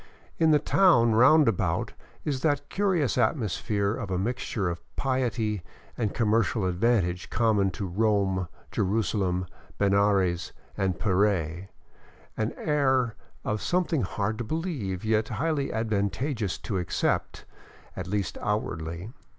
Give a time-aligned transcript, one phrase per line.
[0.39, 1.93] In the town roundabout
[2.25, 5.61] is that curious atmosphere of a mixture of piety
[5.95, 9.45] and commercial advantage common to Rome, Jerusalem,
[9.77, 11.67] Benares, and Puree,
[12.35, 13.13] an air
[13.45, 17.45] of something hard to believe, yet highly advantageous to accept,
[17.95, 19.11] at least outwardly.